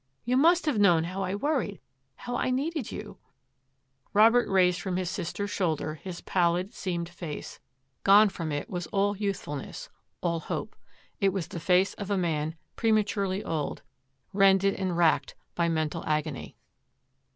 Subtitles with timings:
[0.25, 1.79] You must have known how I worried,
[2.15, 3.19] how I needed you!
[3.63, 7.59] '* Robert raised from his sister's shoulder his pal lid, seamed face;
[8.03, 10.75] gone from it was all youthful ness, all hope;
[11.19, 13.83] it was the face of a man prema turely old,
[14.33, 16.57] rended and racked by mental agony.